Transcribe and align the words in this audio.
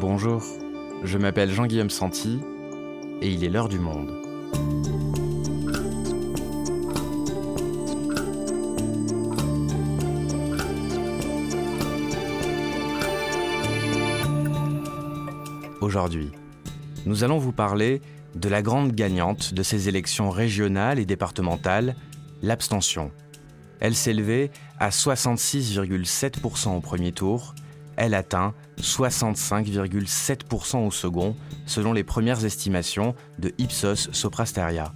Bonjour, 0.00 0.42
je 1.04 1.18
m'appelle 1.18 1.50
Jean-Guillaume 1.50 1.90
Santi 1.90 2.40
et 3.20 3.28
il 3.28 3.44
est 3.44 3.50
l'heure 3.50 3.68
du 3.68 3.78
monde. 3.78 4.10
Aujourd'hui, 15.82 16.32
nous 17.04 17.22
allons 17.22 17.36
vous 17.36 17.52
parler 17.52 18.00
de 18.34 18.48
la 18.48 18.62
grande 18.62 18.92
gagnante 18.92 19.52
de 19.52 19.62
ces 19.62 19.90
élections 19.90 20.30
régionales 20.30 20.98
et 20.98 21.04
départementales, 21.04 21.94
l'abstention. 22.40 23.10
Elle 23.80 23.94
s'élevait 23.94 24.50
à 24.78 24.88
66,7% 24.88 26.74
au 26.74 26.80
premier 26.80 27.12
tour, 27.12 27.54
elle 27.96 28.14
atteint 28.14 28.54
65,7% 28.80 30.86
au 30.86 30.90
second, 30.90 31.36
selon 31.66 31.92
les 31.92 32.04
premières 32.04 32.44
estimations 32.44 33.14
de 33.38 33.52
Ipsos 33.58 34.10
Soprasteria. 34.12 34.92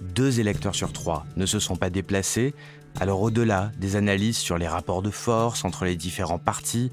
Deux 0.00 0.40
électeurs 0.40 0.74
sur 0.74 0.92
trois 0.92 1.26
ne 1.36 1.46
se 1.46 1.58
sont 1.58 1.76
pas 1.76 1.90
déplacés, 1.90 2.54
alors 3.00 3.22
au-delà 3.22 3.72
des 3.78 3.96
analyses 3.96 4.38
sur 4.38 4.58
les 4.58 4.68
rapports 4.68 5.02
de 5.02 5.10
force 5.10 5.64
entre 5.64 5.84
les 5.84 5.96
différents 5.96 6.38
partis, 6.38 6.90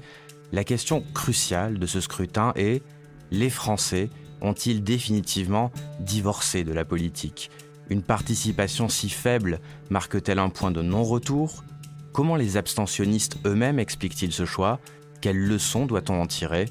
la 0.52 0.64
question 0.64 1.04
cruciale 1.14 1.78
de 1.78 1.86
ce 1.86 2.00
scrutin 2.00 2.52
est 2.54 2.82
les 3.30 3.50
Français 3.50 4.10
ont-ils 4.40 4.84
définitivement 4.84 5.72
divorcé 6.00 6.64
de 6.64 6.72
la 6.72 6.84
politique? 6.84 7.50
Une 7.88 8.02
participation 8.02 8.88
si 8.88 9.08
faible 9.08 9.60
marque-t-elle 9.90 10.38
un 10.38 10.48
point 10.48 10.70
de 10.70 10.82
non-retour? 10.82 11.64
Comment 12.12 12.36
les 12.36 12.56
abstentionnistes 12.56 13.38
eux-mêmes 13.44 13.78
expliquent-ils 13.78 14.32
ce 14.32 14.44
choix? 14.44 14.80
Quelles 15.20 15.38
leçons 15.38 15.86
doit-on 15.86 16.20
en 16.20 16.26
tirer 16.26 16.66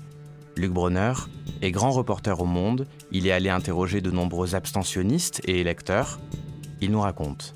Luc 0.58 0.72
Bronner 0.72 1.14
est 1.62 1.72
grand 1.72 1.92
reporter 1.92 2.40
au 2.40 2.46
Monde, 2.46 2.88
il 3.12 3.28
est 3.28 3.32
allé 3.32 3.50
interroger 3.50 4.02
de 4.02 4.12
nombreux 4.12 4.56
abstentionnistes 4.56 5.42
et 5.46 5.60
électeurs. 5.60 6.20
Il 6.80 6.92
nous 6.92 7.02
raconte. 7.02 7.56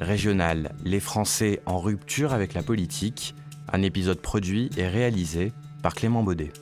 Régional, 0.00 0.74
les 0.84 1.00
Français 1.00 1.60
en 1.66 1.78
rupture 1.78 2.32
avec 2.32 2.54
la 2.54 2.62
politique, 2.62 3.34
un 3.72 3.82
épisode 3.82 4.20
produit 4.20 4.70
et 4.76 4.86
réalisé 4.86 5.52
par 5.82 5.94
Clément 5.94 6.22
Baudet. 6.22 6.52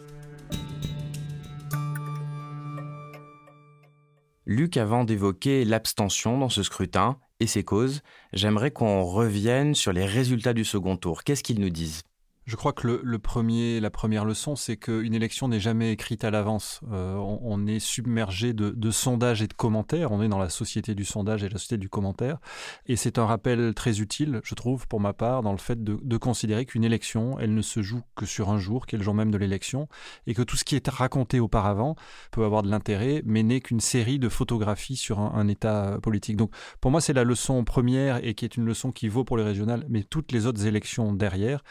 Luc, 4.47 4.77
avant 4.77 5.05
d'évoquer 5.05 5.65
l'abstention 5.65 6.39
dans 6.39 6.49
ce 6.49 6.63
scrutin 6.63 7.19
et 7.41 7.47
ses 7.47 7.65
causes, 7.65 8.01
j'aimerais 8.33 8.71
qu'on 8.71 9.05
revienne 9.05 9.75
sur 9.75 9.93
les 9.93 10.05
résultats 10.05 10.55
du 10.55 10.65
second 10.65 10.97
tour. 10.97 11.25
Qu'est-ce 11.25 11.43
qu'ils 11.43 11.61
nous 11.61 11.71
disent? 11.71 12.03
Je 12.47 12.55
crois 12.55 12.73
que 12.73 13.01
le, 13.03 13.19
premier, 13.19 13.81
la 13.81 13.91
première 13.91 14.25
leçon, 14.25 14.55
c'est 14.55 14.77
qu'une 14.77 15.15
élection 15.15 15.49
n'est 15.49 15.59
jamais 15.59 15.91
écrite 15.91 16.23
à 16.23 16.31
l'avance. 16.31 16.81
Euh, 16.93 17.17
on, 17.17 17.67
est 17.67 17.81
submergé 17.81 18.53
de, 18.53 18.91
sondages 18.93 19.43
et 19.43 19.49
de 19.49 19.53
commentaires. 19.53 20.13
On 20.13 20.23
est 20.23 20.29
dans 20.29 20.39
la 20.39 20.49
société 20.49 20.95
du 20.95 21.05
sondage 21.05 21.43
et 21.43 21.49
la 21.49 21.59
société 21.59 21.77
du 21.77 21.89
commentaire. 21.89 22.39
Et 22.87 22.95
c'est 22.95 23.19
un 23.19 23.27
rappel 23.27 23.75
très 23.75 24.01
utile, 24.01 24.41
je 24.45 24.55
trouve, 24.55 24.87
pour 24.87 25.01
ma 25.01 25.13
part, 25.13 25.43
dans 25.43 25.51
le 25.51 25.59
fait 25.59 25.83
de, 25.83 26.17
considérer 26.17 26.67
qu'une 26.67 26.85
élection, 26.85 27.39
elle 27.41 27.53
ne 27.53 27.63
se 27.63 27.83
joue 27.83 28.03
que 28.15 28.27
sur 28.27 28.49
un 28.51 28.59
jour, 28.59 28.87
qui 28.87 28.95
est 28.95 28.99
le 28.99 29.05
jour 29.05 29.15
même 29.15 29.33
de 29.33 29.39
l'élection, 29.39 29.89
et 30.29 30.35
que 30.35 30.43
tout 30.43 30.57
ce 30.57 30.65
qui 30.65 30.77
est 30.77 30.89
raconté 30.89 31.41
auparavant 31.41 31.97
peut 32.31 32.45
avoir 32.45 32.63
de 32.63 32.71
l'intérêt, 32.71 33.23
mais 33.27 33.43
n'est 33.43 33.61
qu'une 33.61 33.81
série 33.81 34.21
de 34.21 34.29
photographies 34.29 34.97
sur 34.97 35.19
un, 35.19 35.33
un 35.35 35.49
état 35.49 35.99
politique. 36.01 36.37
Donc, 36.37 36.53
pour 36.81 36.93
moi, 36.93 37.01
c'est 37.01 37.13
la 37.13 37.25
leçon 37.25 37.65
première 37.65 38.25
et 38.25 38.35
qui 38.35 38.45
est 38.45 38.57
une 38.57 38.65
leçon 38.65 38.93
qui 38.93 39.09
vaut 39.09 39.25
pour 39.25 39.37
les 39.37 39.45
régionales, 39.45 39.85
mais 39.89 40.05
toutes 40.05 40.31
les 40.31 40.47
autres 40.47 40.65
élections 40.67 41.13
derrière 41.13 41.65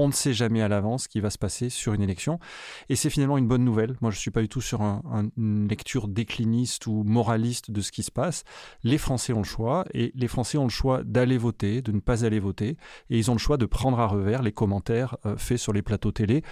on 0.00 0.08
ne 0.08 0.12
sait 0.12 0.32
jamais 0.32 0.62
à 0.62 0.68
l'avance 0.68 1.04
ce 1.04 1.08
qui 1.08 1.20
va 1.20 1.30
se 1.30 1.38
passer 1.38 1.70
sur 1.70 1.92
une 1.92 2.02
élection. 2.02 2.38
Et 2.88 2.96
c'est 2.96 3.10
finalement 3.10 3.38
une 3.38 3.46
bonne 3.46 3.64
nouvelle. 3.64 3.96
Moi, 4.00 4.10
je 4.10 4.16
ne 4.16 4.20
suis 4.20 4.30
pas 4.30 4.42
du 4.42 4.48
tout 4.48 4.60
sur 4.60 4.82
une 4.82 5.68
lecture 5.68 6.08
décliniste 6.08 6.86
ou 6.86 7.02
moraliste 7.04 7.70
de 7.70 7.80
ce 7.80 7.92
qui 7.92 8.02
se 8.02 8.10
passe. 8.10 8.44
Les 8.82 8.98
Français 8.98 9.32
ont 9.32 9.38
le 9.38 9.44
choix, 9.44 9.84
et 9.94 10.12
les 10.14 10.28
Français 10.28 10.58
ont 10.58 10.64
le 10.64 10.70
choix 10.70 11.02
d'aller 11.04 11.38
voter, 11.38 11.82
de 11.82 11.92
ne 11.92 12.00
pas 12.00 12.24
aller 12.24 12.40
voter, 12.40 12.76
et 13.10 13.18
ils 13.18 13.30
ont 13.30 13.34
le 13.34 13.38
choix 13.38 13.56
de 13.56 13.66
prendre 13.66 14.00
à 14.00 14.06
revers 14.06 14.42
les 14.42 14.52
commentaires 14.52 15.16
euh, 15.26 15.36
faits 15.36 15.58
sur 15.58 15.72
les 15.72 15.82
plateaux 15.82 16.12
télé. 16.12 16.42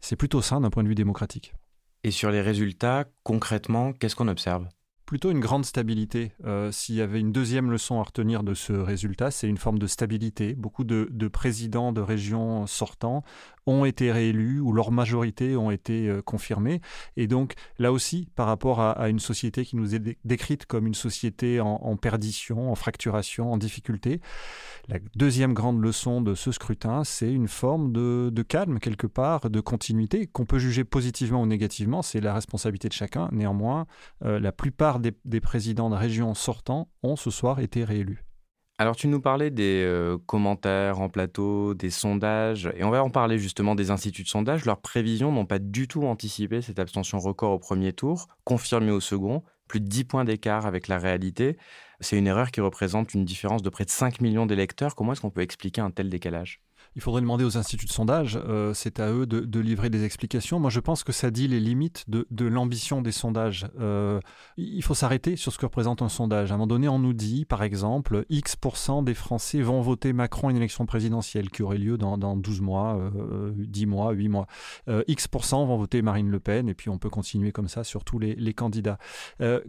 C'est 0.00 0.16
plutôt 0.16 0.42
sain 0.42 0.60
d'un 0.60 0.70
point 0.70 0.82
de 0.82 0.88
vue 0.88 0.94
démocratique. 0.94 1.54
Et 2.02 2.10
sur 2.10 2.30
les 2.30 2.42
résultats, 2.42 3.06
concrètement, 3.22 3.92
qu'est-ce 3.92 4.14
qu'on 4.14 4.28
observe? 4.28 4.68
Plutôt 5.06 5.30
une 5.30 5.40
grande 5.40 5.64
stabilité. 5.64 6.32
Euh, 6.44 6.72
s'il 6.72 6.94
y 6.94 7.00
avait 7.00 7.20
une 7.20 7.32
deuxième 7.32 7.70
leçon 7.70 8.00
à 8.00 8.02
retenir 8.02 8.42
de 8.42 8.54
ce 8.54 8.72
résultat, 8.72 9.30
c'est 9.30 9.48
une 9.48 9.58
forme 9.58 9.78
de 9.78 9.86
stabilité. 9.86 10.54
Beaucoup 10.54 10.84
de, 10.84 11.08
de, 11.10 11.28
présidents 11.28 11.92
de 11.92 12.00
régions 12.00 12.66
sortants 12.66 13.22
ont 13.66 13.84
été 13.84 14.12
réélus 14.12 14.60
ou 14.60 14.72
leur 14.72 14.90
majorité 14.90 15.56
ont 15.56 15.70
été 15.70 16.08
euh, 16.08 16.22
confirmées. 16.22 16.80
Et 17.16 17.26
donc 17.26 17.54
là 17.78 17.92
aussi, 17.92 18.28
par 18.34 18.46
rapport 18.46 18.80
à, 18.80 19.08
une 19.08 19.18
société 19.18 19.64
qui 19.64 19.76
nous 19.76 19.94
est 19.94 20.18
décrite 20.24 20.66
comme 20.66 20.86
une 20.86 20.94
société 20.94 21.60
en, 21.60 21.96
perdition, 21.96 22.70
en 22.70 22.74
fracturation, 22.74 23.52
en 23.52 23.56
difficulté, 23.56 24.20
la 24.88 24.98
deuxième 25.14 25.54
grande 25.54 25.80
leçon 25.82 26.20
de 26.20 26.34
ce 26.34 26.52
scrutin, 26.52 27.04
c'est 27.04 27.32
une 27.32 27.48
forme 27.48 27.92
de, 27.92 28.42
calme 28.42 28.78
quelque 28.78 29.06
part, 29.06 29.50
de 29.50 29.60
continuité 29.60 30.26
qu'on 30.26 30.44
peut 30.44 30.58
juger 30.58 30.84
positivement 30.84 31.42
ou 31.42 31.46
négativement. 31.46 32.02
C'est 32.02 32.20
la 32.20 32.34
responsabilité 32.34 32.88
de 32.88 32.94
chacun. 32.94 33.28
Néanmoins, 33.32 33.86
euh, 34.24 34.38
la 34.38 34.52
plupart 34.52 35.00
des, 35.00 35.12
des 35.24 35.40
présidents 35.40 35.90
de 35.90 35.96
régions 35.96 36.34
sortants 36.34 36.88
ont 37.02 37.16
ce 37.16 37.30
soir 37.30 37.60
été 37.60 37.84
réélus. 37.84 38.23
Alors 38.76 38.96
tu 38.96 39.06
nous 39.06 39.20
parlais 39.20 39.52
des 39.52 39.84
euh, 39.84 40.18
commentaires 40.26 41.00
en 41.00 41.08
plateau, 41.08 41.74
des 41.74 41.90
sondages, 41.90 42.72
et 42.76 42.82
on 42.82 42.90
va 42.90 43.04
en 43.04 43.10
parler 43.10 43.38
justement 43.38 43.76
des 43.76 43.92
instituts 43.92 44.24
de 44.24 44.28
sondage. 44.28 44.64
Leurs 44.64 44.80
prévisions 44.80 45.30
n'ont 45.30 45.46
pas 45.46 45.60
du 45.60 45.86
tout 45.86 46.02
anticipé 46.02 46.60
cette 46.60 46.80
abstention 46.80 47.20
record 47.20 47.52
au 47.52 47.58
premier 47.60 47.92
tour, 47.92 48.26
confirmée 48.42 48.90
au 48.90 48.98
second, 48.98 49.44
plus 49.68 49.80
de 49.80 49.86
10 49.86 50.04
points 50.04 50.24
d'écart 50.24 50.66
avec 50.66 50.88
la 50.88 50.98
réalité. 50.98 51.56
C'est 52.00 52.18
une 52.18 52.26
erreur 52.26 52.50
qui 52.50 52.60
représente 52.60 53.14
une 53.14 53.24
différence 53.24 53.62
de 53.62 53.70
près 53.70 53.84
de 53.84 53.90
5 53.90 54.20
millions 54.20 54.46
d'électeurs. 54.46 54.96
Comment 54.96 55.12
est-ce 55.12 55.20
qu'on 55.20 55.30
peut 55.30 55.42
expliquer 55.42 55.80
un 55.80 55.92
tel 55.92 56.08
décalage? 56.10 56.63
Il 56.96 57.02
faudrait 57.02 57.20
demander 57.20 57.44
aux 57.44 57.56
instituts 57.56 57.86
de 57.86 57.92
sondage, 57.92 58.38
euh, 58.46 58.72
c'est 58.72 59.00
à 59.00 59.10
eux 59.10 59.26
de, 59.26 59.60
livrer 59.60 59.90
des 59.90 60.04
explications. 60.04 60.60
Moi, 60.60 60.70
je 60.70 60.80
pense 60.80 61.04
que 61.04 61.12
ça 61.12 61.30
dit 61.30 61.48
les 61.48 61.60
limites 61.60 62.04
de, 62.08 62.44
l'ambition 62.44 63.02
des 63.02 63.12
sondages. 63.12 63.66
Euh, 63.80 64.20
il 64.56 64.82
faut 64.82 64.94
s'arrêter 64.94 65.36
sur 65.36 65.52
ce 65.52 65.58
que 65.58 65.66
représente 65.66 66.02
un 66.02 66.08
sondage. 66.08 66.52
À 66.52 66.54
un 66.54 66.58
moment 66.58 66.66
donné, 66.66 66.88
on 66.88 66.98
nous 66.98 67.14
dit, 67.14 67.44
par 67.44 67.62
exemple, 67.62 68.24
X% 68.28 69.02
des 69.02 69.14
Français 69.14 69.62
vont 69.62 69.80
voter 69.80 70.12
Macron 70.12 70.48
à 70.48 70.50
une 70.50 70.56
élection 70.56 70.86
présidentielle 70.86 71.50
qui 71.50 71.62
aurait 71.62 71.78
lieu 71.78 71.96
dans, 71.96 72.36
12 72.36 72.60
mois, 72.60 73.00
10 73.56 73.84
euh, 73.84 73.86
mois, 73.86 74.12
8 74.12 74.28
mois. 74.28 74.46
X% 75.08 75.66
vont 75.66 75.78
voter 75.78 76.02
Marine 76.02 76.30
Le 76.30 76.40
Pen, 76.40 76.68
et 76.68 76.74
puis 76.74 76.90
on 76.90 76.98
peut 76.98 77.10
continuer 77.10 77.52
comme 77.52 77.68
ça 77.68 77.84
sur 77.84 78.04
tous 78.04 78.18
les, 78.18 78.34
les 78.34 78.54
candidats. 78.54 78.98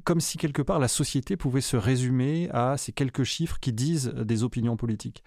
comme 0.04 0.20
si 0.20 0.38
quelque 0.38 0.62
part 0.62 0.80
la 0.80 0.88
société 0.88 1.38
pouvait 1.38 1.62
se 1.62 1.78
résumer 1.78 2.50
à 2.52 2.78
ces 2.78 2.92
quelques 2.92 3.24
chiffres 3.24 3.60
qui 3.60 3.74
disent 3.74 4.08
des 4.10 4.44
opinions 4.44 4.78
politiques. 4.78 5.24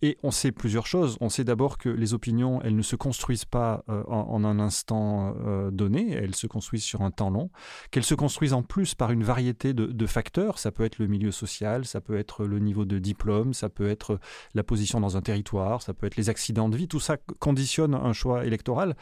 Et 0.00 0.18
on 0.22 0.30
sait 0.30 0.52
plusieurs 0.52 0.86
choses. 0.86 1.16
On 1.20 1.28
sait 1.28 1.41
d'abord 1.44 1.78
que 1.78 1.88
les 1.88 2.14
opinions, 2.14 2.60
elles 2.62 2.76
ne 2.76 2.82
se 2.82 2.96
construisent 2.96 3.44
pas 3.44 3.84
euh, 3.88 4.02
en, 4.06 4.44
un 4.44 4.58
instant 4.58 5.34
euh, 5.46 5.70
donné, 5.70 6.12
elles 6.12 6.34
se 6.34 6.46
construisent 6.46 6.84
sur 6.84 7.02
un 7.02 7.10
temps 7.10 7.30
long, 7.30 7.50
qu'elles 7.90 8.04
se 8.04 8.14
construisent 8.14 8.52
en 8.52 8.62
plus 8.62 8.94
par 8.94 9.10
une 9.10 9.24
variété 9.24 9.72
de, 9.74 10.06
facteurs. 10.06 10.58
Ça 10.58 10.72
peut 10.72 10.84
être 10.84 10.98
le 10.98 11.06
milieu 11.06 11.30
social, 11.30 11.84
ça 11.84 12.00
peut 12.00 12.16
être 12.18 12.44
le 12.44 12.58
niveau 12.58 12.84
de 12.84 12.98
diplôme, 12.98 13.54
ça 13.54 13.68
peut 13.68 13.88
être 13.88 14.18
la 14.54 14.62
position 14.62 15.00
dans 15.00 15.16
un 15.16 15.22
territoire, 15.22 15.80
ça 15.80 15.94
peut 15.94 16.06
être 16.06 16.16
les 16.16 16.28
accidents 16.28 16.68
de 16.68 16.76
vie. 16.76 16.88
Tout 16.88 17.00
ça 17.00 17.16
conditionne 17.38 17.94
un 17.94 18.12
choix 18.12 18.44
électoral. 18.44 18.96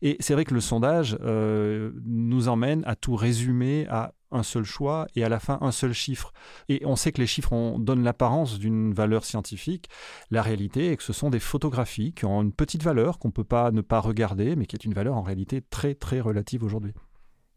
Et 0.00 0.16
c'est 0.20 0.34
vrai 0.34 0.44
que 0.44 0.54
le 0.54 0.60
sondage 0.60 1.18
euh, 1.22 1.90
nous 2.04 2.48
emmène 2.48 2.82
à 2.86 2.96
tout 2.96 3.16
résumer 3.16 3.86
à 3.90 4.14
un 4.34 4.42
seul 4.42 4.64
choix 4.64 5.06
et 5.14 5.24
à 5.24 5.28
la 5.28 5.40
fin 5.40 5.58
un 5.60 5.72
seul 5.72 5.92
chiffre. 5.92 6.32
Et 6.68 6.82
on 6.84 6.96
sait 6.96 7.12
que 7.12 7.20
les 7.20 7.26
chiffres 7.26 7.78
donnent 7.78 8.04
l'apparence 8.04 8.58
d'une 8.58 8.92
valeur 8.92 9.24
scientifique. 9.24 9.88
La 10.30 10.42
réalité 10.42 10.92
est 10.92 10.96
que 10.96 11.02
ce 11.02 11.12
sont 11.12 11.30
des 11.30 11.40
photographies 11.40 12.12
qui 12.12 12.24
ont 12.24 12.42
une 12.42 12.52
petite 12.52 12.82
valeur 12.82 13.18
qu'on 13.18 13.28
ne 13.28 13.32
peut 13.32 13.44
pas 13.44 13.70
ne 13.70 13.80
pas 13.80 14.00
regarder, 14.00 14.56
mais 14.56 14.66
qui 14.66 14.76
est 14.76 14.84
une 14.84 14.94
valeur 14.94 15.16
en 15.16 15.22
réalité 15.22 15.62
très 15.62 15.94
très 15.94 16.20
relative 16.20 16.64
aujourd'hui. 16.64 16.92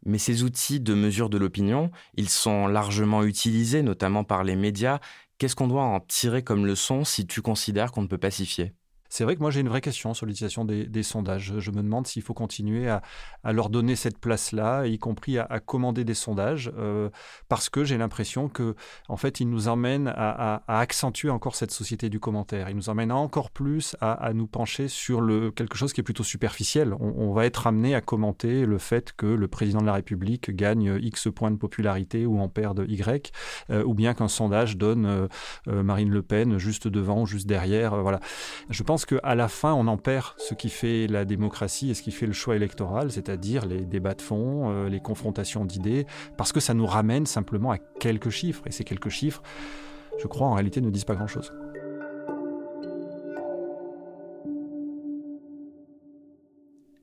Mais 0.06 0.20
ces 0.20 0.44
outils 0.44 0.80
de 0.80 0.94
mesure 0.94 1.30
de 1.30 1.38
l'opinion, 1.38 1.92
ils 2.16 2.30
sont 2.30 2.68
largement 2.68 3.24
utilisés, 3.24 3.82
notamment 3.82 4.24
par 4.24 4.44
les 4.44 4.56
médias. 4.56 5.00
Qu'est-ce 5.38 5.56
qu'on 5.56 5.68
doit 5.68 5.84
en 5.84 6.00
tirer 6.00 6.44
comme 6.44 6.66
leçon 6.66 7.04
si 7.04 7.28
tu 7.28 7.42
considères 7.42 7.92
qu'on 7.92 8.04
ne 8.04 8.08
peut 8.08 8.18
pas 8.18 8.32
s'y 8.32 8.46
fier 8.46 8.74
c'est 9.10 9.24
vrai 9.24 9.36
que 9.36 9.42
moi 9.42 9.52
j'ai 9.52 9.62
une 9.62 9.70
vraie 9.70 9.82
question 9.82 10.14
sur 10.14 10.26
l'utilisation 10.26 10.66
des, 10.66 11.04
sondages. 11.04 11.54
Je 11.60 11.72
me 11.72 11.78
demande 11.78 12.08
s'il 12.08 12.22
faut 12.22 12.34
continuer 12.34 12.90
à, 12.90 13.02
leur 13.46 13.70
donner 13.70 13.96
cette 13.96 14.18
place-là, 14.18 14.86
y 14.86 14.98
compris 14.98 15.38
à, 15.38 15.60
commander 15.60 16.04
des 16.04 16.14
sondages, 16.14 16.72
euh, 16.78 17.10
parce 17.50 17.70
que 17.70 17.84
j'ai 17.84 17.98
l'impression 17.98 18.50
que 18.50 18.76
en 19.08 19.18
fait 19.18 19.40
ils 19.40 19.50
nous 19.50 19.68
emmènent 19.68 20.12
à, 20.16 20.64
accentuer 20.68 21.30
encore 21.30 21.56
cette 21.56 21.72
société 21.72 22.10
du 22.10 22.20
commentaire. 22.20 22.70
Ils 22.70 22.76
nous 22.76 22.90
emmènent 22.90 23.12
encore 23.12 23.52
plus 23.52 23.96
à, 24.02 24.32
nous 24.34 24.48
pencher 24.48 24.88
sur 24.88 25.26
quelque 25.56 25.78
chose 25.78 25.94
qui 25.94 26.02
est 26.02 26.04
plutôt 26.04 26.24
superficiel. 26.24 26.94
On, 27.00 27.32
va 27.32 27.46
être 27.46 27.68
amené 27.68 27.96
à 27.96 28.02
commenter 28.02 28.66
le 28.66 28.78
fait 28.78 29.14
que 29.16 29.26
le 29.26 29.48
président 29.48 29.82
de 29.82 29.86
la 29.86 29.94
République 29.94 30.56
gagne 30.56 30.98
X 31.02 31.30
points 31.34 31.52
de 31.52 31.58
popularité 31.58 32.26
ou 32.26 32.40
en 32.40 32.50
perd 32.50 32.86
Y, 32.88 33.32
euh, 33.70 33.84
ou 33.84 33.94
bien 33.94 34.14
qu'un 34.14 34.28
sondage 34.28 34.78
donne 34.78 35.06
euh, 35.68 35.84
Marine 35.84 36.10
Le 36.10 36.22
Pen 36.22 36.58
juste 36.58 36.88
devant 36.88 37.22
ou 37.22 37.26
juste 37.26 37.48
derrière. 37.48 38.02
voilà. 38.02 38.20
Je 38.70 38.84
pense 38.84 38.97
qu'à 39.06 39.36
la 39.36 39.48
fin, 39.48 39.74
on 39.74 39.88
en 39.88 39.98
perd 39.98 40.34
ce 40.38 40.54
qui 40.54 40.70
fait 40.70 41.08
la 41.08 41.26
démocratie 41.26 41.90
et 41.90 41.94
ce 41.94 42.02
qui 42.02 42.12
fait 42.12 42.26
le 42.26 42.34
choix 42.34 42.56
électoral, 42.56 43.12
c'est-à-dire 43.12 43.66
les 43.66 43.86
débats 43.86 44.14
de 44.14 44.22
fond, 44.22 44.70
euh, 44.70 44.90
les 44.90 45.00
confrontations 45.00 45.66
d'idées, 45.66 46.06
parce 46.38 46.52
que 46.52 46.60
ça 46.60 46.74
nous 46.74 46.86
ramène 46.86 47.26
simplement 47.26 47.72
à 47.72 47.78
quelques 47.78 48.30
chiffres. 48.30 48.64
Et 48.66 48.72
ces 48.72 48.84
quelques 48.84 49.10
chiffres, 49.10 49.42
je 50.20 50.28
crois, 50.28 50.48
en 50.48 50.54
réalité, 50.54 50.82
ne 50.82 50.90
disent 50.90 51.06
pas 51.06 51.16
grand-chose. 51.16 51.52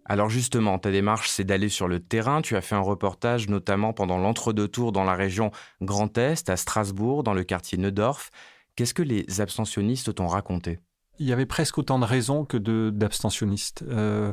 Alors 0.06 0.28
justement, 0.28 0.78
ta 0.78 0.90
démarche, 0.90 1.30
c'est 1.30 1.44
d'aller 1.44 1.70
sur 1.70 1.88
le 1.88 1.98
terrain. 1.98 2.42
Tu 2.42 2.56
as 2.56 2.60
fait 2.60 2.74
un 2.74 2.80
reportage 2.80 3.48
notamment 3.48 3.94
pendant 3.94 4.18
l'entre-deux 4.18 4.68
tours 4.68 4.92
dans 4.92 5.04
la 5.04 5.14
région 5.14 5.50
Grand 5.80 6.18
Est, 6.18 6.50
à 6.50 6.56
Strasbourg, 6.56 7.22
dans 7.22 7.32
le 7.32 7.42
quartier 7.42 7.78
Neudorf. 7.78 8.30
Qu'est-ce 8.76 8.92
que 8.92 9.02
les 9.02 9.40
abstentionnistes 9.40 10.14
t'ont 10.14 10.26
raconté? 10.26 10.80
Il 11.18 11.26
y 11.26 11.32
avait 11.32 11.46
presque 11.46 11.78
autant 11.78 11.98
de 11.98 12.04
raisons 12.04 12.44
que 12.44 12.56
d'abstentionnistes. 12.90 13.84
Euh, 13.88 14.32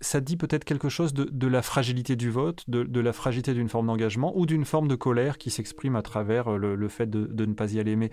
ça 0.00 0.20
dit 0.20 0.36
peut-être 0.36 0.64
quelque 0.64 0.88
chose 0.88 1.14
de, 1.14 1.46
la 1.46 1.62
fragilité 1.62 2.16
du 2.16 2.30
vote, 2.30 2.64
de, 2.68 3.00
la 3.00 3.12
fragilité 3.12 3.54
d'une 3.54 3.68
forme 3.68 3.86
d'engagement 3.86 4.36
ou 4.36 4.46
d'une 4.46 4.64
forme 4.64 4.88
de 4.88 4.94
colère 4.94 5.38
qui 5.38 5.50
s'exprime 5.50 5.96
à 5.96 6.02
travers 6.02 6.50
le, 6.58 6.88
fait 6.88 7.08
de, 7.08 7.26
de, 7.26 7.46
ne 7.46 7.54
pas 7.54 7.72
y 7.72 7.80
aller? 7.80 7.96
Mais 7.96 8.10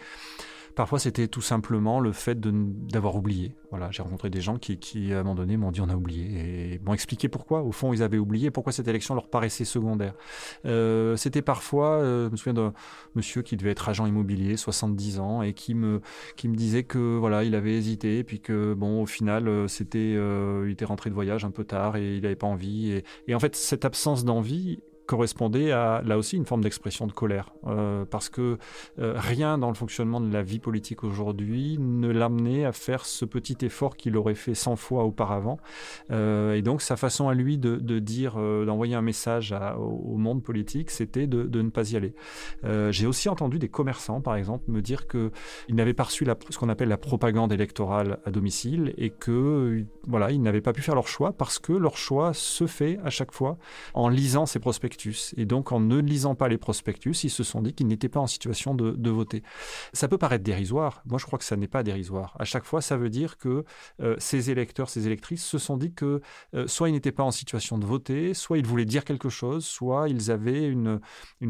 Parfois, 0.76 1.00
c'était 1.00 1.28
tout 1.28 1.42
simplement 1.42 2.00
le 2.00 2.12
fait 2.12 2.40
d'avoir 2.40 3.16
oublié. 3.16 3.56
Voilà, 3.72 3.90
j'ai 3.92 4.04
rencontré 4.04 4.30
des 4.30 4.42
gens 4.42 4.58
qui, 4.58 5.14
à 5.14 5.20
un 5.20 5.24
moment 5.24 5.36
donné, 5.36 5.58
m'ont 5.58 5.72
dit 5.72 5.82
on 5.82 5.90
a 5.90 5.96
oublié 5.96 6.74
et 6.74 6.80
m'ont 6.80 6.94
expliqué 6.94 7.30
pourquoi. 7.30 7.62
Au 7.62 7.72
fond, 7.72 7.94
ils 7.94 8.04
avaient 8.04 8.18
oublié 8.18 8.52
pourquoi 8.52 8.74
cette 8.74 8.88
élection 8.88 9.16
leur 9.16 9.30
paraissait 9.30 9.66
secondaire. 9.66 10.14
Euh, 10.66 11.16
c'était 11.16 11.42
parfois, 11.42 11.96
euh, 11.96 12.28
je 12.28 12.32
me 12.32 12.38
souviens 12.38 12.54
d'un 12.54 12.74
monsieur 13.16 13.42
qui 13.42 13.58
devait 13.58 13.72
être 13.72 13.88
agent 13.90 14.06
immobilier, 14.06 14.58
70 14.58 15.20
ans, 15.20 15.42
et 15.42 15.54
qui 15.54 15.74
me, 15.74 16.02
disait 16.44 16.84
que 16.84 17.18
voilà, 17.18 17.44
il 17.44 17.56
avait 17.56 17.76
hésité, 17.76 18.24
puis 18.24 18.40
que 18.40 18.74
bon, 18.74 19.02
au 19.02 19.06
final, 19.06 19.48
euh, 19.48 19.68
c'était, 19.68 20.14
il 20.14 20.72
était 20.72 20.86
rentré 20.86 21.10
de 21.10 21.16
voyage 21.16 21.46
un 21.46 21.52
peu 21.52 21.64
tard 21.64 21.96
et 21.96 22.18
il 22.18 22.22
n'avait 22.24 22.36
pas 22.36 22.48
envie. 22.48 23.02
Et 23.28 23.36
en 23.36 23.40
fait, 23.40 23.56
cette 23.56 23.86
absence 23.86 24.26
d'envie, 24.26 24.80
correspondait 25.12 25.74
à 25.74 26.02
là 26.06 26.18
aussi 26.18 26.38
une 26.38 26.46
forme 26.46 26.64
d'expression 26.64 27.06
de 27.06 27.12
colère, 27.12 27.52
euh, 27.68 28.06
parce 28.06 28.30
que 28.30 28.58
euh, 28.98 29.14
rien 29.18 29.58
dans 29.58 29.68
le 29.68 29.76
fonctionnement 29.76 30.22
de 30.22 30.32
la 30.32 30.42
vie 30.42 30.60
politique 30.60 31.04
aujourd'hui 31.04 31.78
ne 31.80 32.08
l'amenait 32.08 32.64
à 32.64 32.72
faire 32.72 33.06
ce 33.06 33.26
petit 33.26 33.58
effort 33.66 33.98
qu'il 33.98 34.16
aurait 34.16 34.36
fait 34.36 34.56
100 34.56 34.78
fois 34.78 35.04
auparavant. 35.04 35.58
Euh, 36.12 36.54
et 36.54 36.62
donc 36.62 36.82
sa 36.82 36.96
façon 36.96 37.28
à 37.28 37.34
lui 37.34 37.58
de, 37.58 37.76
de 37.76 38.00
dire, 38.00 38.36
d'envoyer 38.36 38.96
un 38.96 39.02
message 39.02 39.54
au, 39.78 40.16
monde 40.16 40.44
politique, 40.44 40.90
c'était 40.90 41.28
de, 41.28 41.44
de, 41.44 41.62
ne 41.62 41.72
pas 41.72 41.92
y 41.92 41.98
aller. 41.98 42.14
J'ai 42.92 43.06
aussi 43.06 43.28
entendu 43.28 43.60
des 43.60 43.68
commerçants, 43.70 44.22
par 44.22 44.38
exemple, 44.38 44.72
me 44.72 44.82
dire 44.82 45.08
qu'ils 45.08 45.76
n'avaient 45.76 45.94
pas 45.94 46.04
reçu 46.04 46.24
la, 46.24 46.38
ce 46.50 46.58
qu'on 46.58 46.70
appelle 46.70 46.90
la 46.90 46.98
propagande 46.98 47.52
électorale 47.52 48.20
à 48.26 48.32
domicile 48.32 48.94
et 48.98 49.10
que 49.10 49.84
voilà, 50.08 50.32
ils 50.32 50.42
n'avaient 50.42 50.62
pas 50.62 50.74
pu 50.74 50.82
faire 50.82 50.96
leur 50.96 51.08
choix 51.08 51.34
parce 51.34 51.60
que 51.60 51.74
leur 51.74 51.98
choix 51.98 52.34
se 52.34 52.66
fait 52.66 52.98
à 53.04 53.10
chaque 53.10 53.34
fois 53.34 53.58
en 53.94 54.08
lisant 54.08 54.46
ces 54.46 54.60
prospectus 54.60 55.01
et 55.38 55.46
donc, 55.46 55.72
en 55.72 55.80
ne 55.80 55.98
lisant 55.98 56.36
pas 56.36 56.48
les 56.48 56.58
prospectus, 56.58 57.24
ils 57.24 57.30
se 57.30 57.44
sont 57.44 57.62
dit 57.62 57.74
qu'ils 57.74 57.88
n'étaient 57.88 58.10
pas 58.10 58.20
en 58.20 58.28
situation 58.28 58.76
de, 58.76 59.10
voter. 59.10 59.44
Ça 59.94 60.08
peut 60.08 60.18
paraître 60.18 60.44
dérisoire. 60.44 61.02
Moi, 61.06 61.20
je 61.20 61.26
crois 61.26 61.38
que 61.38 61.46
ça 61.46 61.58
n'est 61.58 61.68
pas 61.68 61.84
dérisoire. 61.84 62.36
À 62.40 62.46
chaque 62.46 62.64
fois, 62.64 62.82
ça 62.82 62.98
veut 62.98 63.10
dire 63.10 63.38
que 63.38 63.66
euh, 64.02 64.16
ces 64.20 64.50
électeurs, 64.52 64.90
ces 64.90 65.06
électrices 65.06 65.46
se 65.46 65.58
sont 65.58 65.76
dit 65.76 65.94
que 65.94 66.22
euh, 66.56 66.68
soit 66.68 66.90
ils 66.90 66.94
n'étaient 66.94 67.12
pas 67.12 67.24
en 67.24 67.32
situation 67.32 67.78
de 67.78 67.86
voter, 67.86 68.34
soit 68.34 68.58
ils 68.58 68.66
voulaient 68.66 68.86
dire 68.86 69.04
quelque 69.04 69.30
chose, 69.30 69.66
soit 69.66 70.08
ils 70.08 70.32
avaient 70.32 70.66
une, 70.66 71.00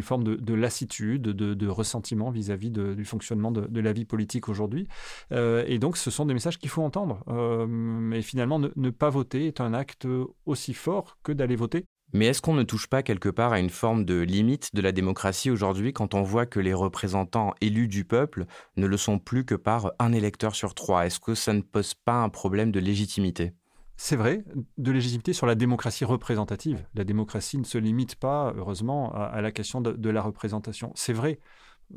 forme 0.02 0.24
de, 0.24 0.54
lassitude, 0.54 1.22
de, 1.22 1.68
ressentiment 1.68 2.32
vis-à-vis 2.32 2.72
du 2.72 3.06
fonctionnement 3.06 3.52
de, 3.52 3.80
la 3.80 3.94
vie 3.94 4.06
politique 4.06 4.50
aujourd'hui. 4.50 4.88
Euh, 5.32 5.64
et 5.68 5.80
donc, 5.80 5.98
ce 5.98 6.12
sont 6.12 6.26
des 6.26 6.34
messages 6.34 6.58
qu'il 6.58 6.70
faut 6.70 6.84
entendre. 6.84 7.24
mais 7.68 8.22
finalement, 8.22 8.60
ne 8.60 8.90
pas 8.90 9.10
voter 9.10 9.48
est 9.48 9.62
un 9.62 9.74
acte 9.74 10.08
aussi 10.46 10.74
fort 10.74 11.18
que 11.24 11.32
d'aller 11.32 11.56
voter. 11.56 11.86
Mais 12.14 12.28
est-ce 12.28 12.42
qu'on 12.42 12.54
ne 12.54 12.64
touche 12.64 12.88
pas 12.88 13.04
quelque 13.04 13.30
part 13.30 13.54
à 13.54 13.60
une 13.60 13.70
forme 13.70 14.06
de 14.06 14.20
limite 14.20 14.76
de 14.76 14.82
la 14.82 14.92
démocratie 14.92 15.50
aujourd'hui 15.50 15.94
quand 15.94 16.14
on 16.14 16.24
voit 16.24 16.46
que 16.46 16.60
les 16.60 16.74
représentants 16.74 17.54
élus 17.62 17.88
du 17.88 18.04
peuple 18.04 18.46
ne 18.78 18.86
le 18.86 18.98
sont 18.98 19.20
plus 19.20 19.46
que 19.46 19.56
par 19.56 19.92
un 20.00 20.12
électeur 20.12 20.56
sur 20.56 20.74
trois? 20.74 21.06
Est-ce 21.06 21.20
que 21.20 21.36
ça 21.36 21.54
ne 21.54 21.62
pose 21.62 21.94
pas 21.94 22.22
un 22.22 22.30
problème 22.30 22.72
de 22.72 22.80
légitimité? 22.80 23.54
C'est 23.98 24.16
vrai, 24.16 24.44
de 24.78 24.92
légitimité 24.92 25.32
sur 25.32 25.46
la 25.46 25.54
démocratie 25.54 26.06
représentative. 26.06 26.84
La 26.96 27.04
démocratie 27.04 27.60
ne 27.60 27.64
se 27.64 27.78
limite 27.78 28.16
pas, 28.16 28.52
heureusement, 28.58 29.14
à, 29.14 29.42
la 29.42 29.52
question 29.52 29.80
de 29.80 30.10
la 30.10 30.22
représentation. 30.24 30.92
C'est 30.96 31.14
vrai, 31.14 31.40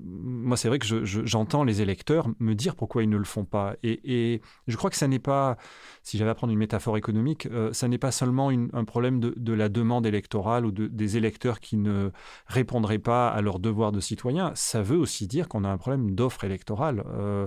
moi, 0.03 0.57
c'est 0.57 0.69
vrai 0.69 0.79
que 0.79 0.87
j'entends 1.05 1.65
les 1.65 1.81
électeurs 1.83 2.29
me 2.39 2.55
dire 2.55 2.75
pourquoi 2.77 3.03
ils 3.03 3.09
ne 3.09 3.17
le 3.17 3.25
font 3.25 3.45
pas. 3.45 3.75
Et, 3.83 4.41
je 4.67 4.77
crois 4.77 4.91
que 4.91 4.97
ça 4.97 5.09
n'est 5.09 5.19
pas, 5.19 5.57
si 6.03 6.19
j'avais 6.19 6.31
à 6.31 6.35
prendre 6.35 6.53
une 6.53 6.59
métaphore 6.59 6.97
économique, 6.97 7.47
euh, 7.47 7.73
ça 7.73 7.89
n'est 7.89 7.99
pas 7.99 8.11
seulement 8.11 8.51
un 8.51 8.85
problème 8.85 9.21
de, 9.21 9.53
la 9.53 9.69
demande 9.69 10.07
électorale 10.07 10.67
ou 10.67 10.73
des 10.73 11.17
électeurs 11.17 11.61
qui 11.61 11.77
ne 11.77 12.11
répondraient 12.47 12.99
pas 12.99 13.29
à 13.29 13.41
leurs 13.41 13.59
devoirs 13.59 13.93
de 13.93 14.01
citoyens. 14.01 14.53
Ça 14.55 14.83
veut 14.83 14.99
aussi 14.99 15.27
dire 15.27 15.49
qu'on 15.49 15.65
a 15.65 15.69
un 15.69 15.79
problème 15.79 16.15
d'offre 16.15 16.45
électorale. 16.45 17.05
Euh, 17.15 17.47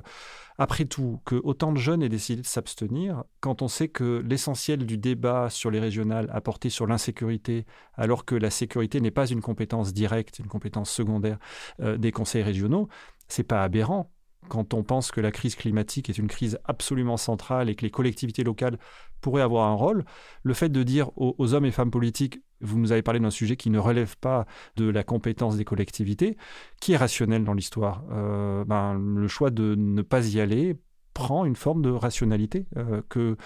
après 0.58 0.86
tout, 0.86 1.20
que 1.26 1.36
autant 1.36 1.72
de 1.72 1.78
jeunes 1.78 2.02
aient 2.02 2.10
décidé 2.10 2.42
de 2.42 2.48
s'abstenir, 2.48 3.24
quand 3.42 3.62
on 3.62 3.68
sait 3.68 3.90
que 3.90 4.24
l'essentiel 4.26 4.86
du 4.86 4.98
débat 4.98 5.50
sur 5.50 5.70
les 5.70 5.80
régionales 5.80 6.30
a 6.34 6.42
porté 6.42 6.70
sur 6.70 6.88
l'insécurité, 6.88 7.66
alors 7.94 8.26
que 8.26 8.34
la 8.34 8.50
sécurité 8.50 9.00
n'est 9.00 9.12
pas 9.12 9.28
une 9.28 9.42
compétence 9.42 9.94
directe, 9.94 10.40
une 10.40 10.48
compétence 10.48 10.90
secondaire 10.90 11.38
euh, 11.80 11.98
des 11.98 12.12
conseils 12.12 12.44
régionaux, 12.44 12.88
c'est 13.28 13.44
pas 13.44 13.64
aberrant. 13.64 14.12
Quand 14.50 14.74
on 14.74 14.84
pense 14.84 15.12
que 15.12 15.22
la 15.22 15.32
crise 15.32 15.56
climatique 15.56 16.10
est 16.10 16.18
une 16.18 16.28
crise 16.28 16.58
absolument 16.64 17.18
centrale 17.18 17.70
et 17.70 17.76
que 17.76 17.84
les 17.84 17.92
collectivités 17.92 18.44
locales 18.44 18.80
pourraient 19.22 19.42
avoir 19.42 19.68
un 19.68 19.74
rôle, 19.74 20.06
le 20.44 20.54
fait 20.54 20.70
de 20.70 20.84
dire 20.84 21.12
aux, 21.16 21.54
hommes 21.54 21.66
et 21.66 21.72
femmes 21.72 21.92
politiques, 21.92 22.40
vous 22.62 22.80
nous 22.80 22.92
avez 22.92 23.02
parlé 23.02 23.20
d'un 23.20 23.30
sujet 23.30 23.56
qui 23.56 23.70
ne 23.70 23.80
relève 23.80 24.18
pas 24.18 24.46
de 24.76 24.90
la 24.90 25.04
compétence 25.04 25.58
des 25.58 25.66
collectivités, 25.66 26.38
qui 26.82 26.94
est 26.94 26.98
rationnel 26.98 27.44
dans 27.44 27.54
l'histoire? 27.54 28.04
Euh, 28.12 28.64
ben, 28.66 28.94
Le 28.94 29.28
choix 29.28 29.50
de 29.50 29.76
ne 29.76 30.02
pas 30.02 30.28
y 30.28 30.40
aller 30.40 30.78
prend 31.14 31.46
une 31.46 31.56
forme 31.56 31.82
de 31.82 31.90
rationalité 31.90 32.68
euh, 32.78 33.02
que 33.10 33.38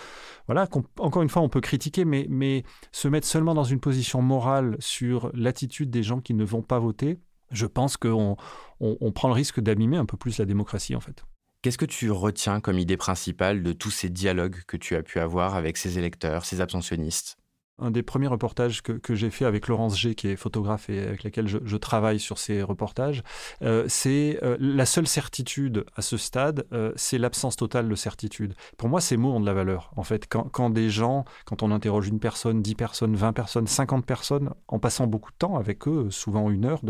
voilà 0.46 0.68
encore 1.00 1.22
une 1.22 1.30
fois 1.30 1.42
on 1.42 1.48
peut 1.48 1.62
critiquer 1.62 2.04
mais 2.04 2.63
se 2.92 3.08
mettre 3.08 3.25
seulement 3.25 3.54
dans 3.54 3.63
une 3.63 3.80
position 3.80 4.22
morale 4.22 4.75
sur 4.80 5.31
l'attitude 5.34 5.90
des 5.90 6.04
gens 6.04 6.19
qui 6.19 6.34
ne 6.34 6.44
vont 6.44 6.63
pas 6.63 6.80
voter 6.80 7.22
je 7.52 7.66
pense 7.66 7.98
qu'on 7.98 8.38
on, 8.80 9.12
prend 9.12 9.28
le 9.28 9.34
risque 9.34 9.60
d'abîmer 9.60 9.98
un 9.98 10.06
peu 10.06 10.18
plus 10.18 10.38
la 10.40 10.46
démocratie 10.46 10.96
en 10.96 11.00
fait. 11.00 11.24
Qu'est-ce 11.62 11.78
que 11.78 11.86
tu 11.86 12.10
retiens 12.10 12.60
comme 12.60 12.80
idée 12.80 12.98
principale 12.98 13.62
de 13.62 13.74
tous 13.74 13.92
ces 13.92 14.10
dialogues 14.10 14.63
que 14.66 14.78
tu 14.78 14.96
as 14.96 15.04
pu 15.04 15.19
avoir 15.19 15.56
avec 15.56 15.78
ces 15.78 16.00
électeurs, 16.00 16.46
ces 16.46 16.60
abstentionnistes? 16.60 17.38
Un 17.82 17.92
des 17.92 18.04
premiers 18.04 18.28
reportages 18.28 18.82
que, 18.82 18.94
que 18.94 19.16
j'ai 19.16 19.30
fait 19.30 19.46
avec 19.46 19.68
Laurence 19.68 20.00
G, 20.00 20.16
qui 20.16 20.28
est 20.28 20.36
photographe 20.36 20.90
et 20.90 21.00
avec 21.00 21.24
laquelle 21.24 21.48
je, 21.48 21.78
travaille 21.78 22.20
sur 22.20 22.38
ces 22.38 22.62
reportages, 22.62 23.24
euh, 23.64 23.86
c'est 23.88 24.40
euh, 24.44 24.56
la 24.60 24.86
seule 24.86 25.08
certitude 25.08 25.84
à 25.96 26.04
ce 26.04 26.16
stade, 26.16 26.66
euh, 26.74 26.92
c'est 26.96 27.18
l'absence 27.18 27.56
totale 27.56 27.90
de 27.90 27.96
certitude. 27.96 28.54
Pour 28.78 28.88
moi, 28.88 29.02
ces 29.02 29.18
mots 29.18 29.34
ont 29.34 29.40
de 29.40 29.46
la 29.46 29.54
valeur. 29.54 29.92
En 29.96 30.04
fait, 30.04 30.28
quand, 30.30 30.70
des 30.70 30.90
gens, 30.92 31.26
quand 31.46 31.64
on 31.64 31.72
interroge 31.72 32.08
une 32.08 32.20
personne, 32.20 32.62
10 32.62 32.76
personnes, 32.76 33.16
20 33.16 33.34
personnes, 33.34 33.68
50 33.68 34.06
personnes, 34.06 34.52
en 34.68 34.78
passant 34.78 35.08
beaucoup 35.08 35.32
de 35.32 35.38
temps 35.38 35.58
avec 35.58 35.88
eux, 35.88 36.08
souvent 36.12 36.52
une 36.52 36.66
heure 36.66 36.82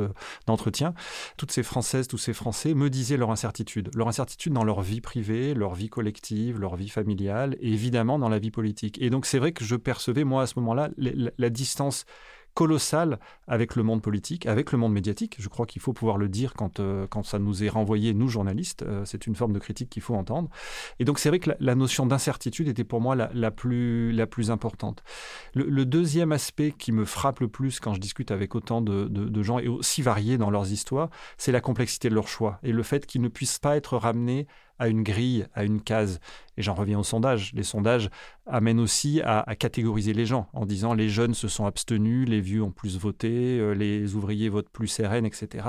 d'entretien, 0.45 0.93
toutes 1.37 1.51
ces 1.51 1.63
Françaises, 1.63 2.07
tous 2.07 2.17
ces 2.17 2.33
Français 2.33 2.73
me 2.73 2.89
disaient 2.89 3.17
leur 3.17 3.31
incertitude. 3.31 3.89
Leur 3.95 4.09
incertitude 4.09 4.51
dans 4.51 4.65
leur 4.65 4.81
vie 4.81 4.99
privée, 4.99 5.53
leur 5.53 5.73
vie 5.73 5.89
collective, 5.89 6.59
leur 6.59 6.75
vie 6.75 6.89
familiale, 6.89 7.55
évidemment 7.61 8.19
dans 8.19 8.29
la 8.29 8.39
vie 8.39 8.51
politique. 8.51 9.01
Et 9.01 9.09
donc, 9.09 9.25
c'est 9.25 9.39
vrai 9.39 9.53
que 9.53 9.63
je 9.63 9.75
percevais, 9.77 10.25
moi, 10.25 10.43
à 10.43 10.47
ce 10.47 10.59
moment-là, 10.59 10.80
la, 10.97 11.49
distance 11.49 12.05
colossale 12.53 13.19
avec 13.47 13.75
le 13.75 13.83
monde 13.83 14.01
politique, 14.01 14.45
avec 14.45 14.71
le 14.71 14.77
monde 14.77 14.93
médiatique. 14.93 15.37
Je 15.39 15.47
crois 15.47 15.65
qu'il 15.65 15.81
faut 15.81 15.93
pouvoir 15.93 16.17
le 16.17 16.27
dire 16.27 16.53
quand, 16.53 16.79
euh, 16.79 17.07
quand 17.07 17.23
ça 17.23 17.39
nous 17.39 17.63
est 17.63 17.69
renvoyé, 17.69 18.13
nous 18.13 18.27
journalistes. 18.27 18.83
Euh, 18.83 19.05
c'est 19.05 19.25
une 19.25 19.35
forme 19.35 19.53
de 19.53 19.59
critique 19.59 19.89
qu'il 19.89 20.01
faut 20.01 20.15
entendre. 20.15 20.49
Et 20.99 21.05
donc 21.05 21.19
c'est 21.19 21.29
vrai 21.29 21.39
que 21.39 21.51
la, 21.59 21.75
notion 21.75 22.05
d'incertitude 22.05 22.67
était 22.67 22.83
pour 22.83 22.99
moi 22.99 23.15
la, 23.15 23.51
plus, 23.51 24.11
la 24.11 24.27
plus 24.27 24.51
importante. 24.51 25.03
Le, 25.53 25.85
deuxième 25.85 26.31
aspect 26.31 26.73
qui 26.77 26.91
me 26.91 27.05
frappe 27.05 27.39
le 27.39 27.47
plus 27.47 27.79
quand 27.79 27.93
je 27.93 27.99
discute 27.99 28.31
avec 28.31 28.53
autant 28.53 28.81
de, 28.81 29.07
de 29.07 29.43
gens 29.43 29.59
et 29.59 29.67
aussi 29.67 30.01
variés 30.01 30.37
dans 30.37 30.49
leurs 30.49 30.71
histoires, 30.71 31.09
c'est 31.37 31.51
la 31.51 31.61
complexité 31.61 32.09
de 32.09 32.15
leur 32.15 32.27
choix 32.27 32.59
et 32.63 32.71
le 32.71 32.83
fait 32.83 33.05
qu'ils 33.05 33.21
ne 33.21 33.29
puissent 33.29 33.59
pas 33.59 33.77
être 33.77 33.97
ramenés 33.97 34.47
à 34.81 34.87
une 34.87 35.03
grille, 35.03 35.45
à 35.53 35.63
une 35.63 35.79
case. 35.79 36.19
Et 36.57 36.63
j'en 36.63 36.73
reviens 36.73 36.97
au 36.97 37.03
sondage. 37.03 37.51
Les 37.53 37.61
sondages 37.61 38.09
amènent 38.47 38.79
aussi 38.79 39.21
à, 39.23 39.45
catégoriser 39.55 40.11
les 40.13 40.25
gens 40.25 40.49
en 40.53 40.65
disant 40.65 40.95
les 40.95 41.07
jeunes 41.07 41.35
se 41.35 41.47
sont 41.47 41.67
abstenus, 41.67 42.27
les 42.27 42.41
vieux 42.41 42.63
ont 42.63 42.71
plus 42.71 42.97
voté, 42.97 43.59
euh, 43.59 43.73
les 43.73 44.15
ouvriers 44.15 44.49
votent 44.49 44.71
plus 44.71 44.99
RN, 44.99 45.23
etc. 45.23 45.67